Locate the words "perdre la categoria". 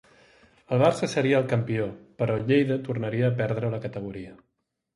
3.45-4.37